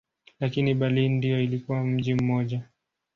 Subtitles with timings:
[0.39, 2.61] Lakini Berlin bado ilikuwa mji mmoja.